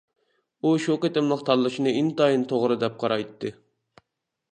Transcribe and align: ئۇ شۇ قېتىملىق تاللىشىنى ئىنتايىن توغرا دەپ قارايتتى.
ئۇ 0.61 0.69
شۇ 0.85 0.95
قېتىملىق 1.03 1.43
تاللىشىنى 1.49 1.93
ئىنتايىن 1.99 2.47
توغرا 2.53 2.79
دەپ 2.85 2.97
قارايتتى. 3.05 3.53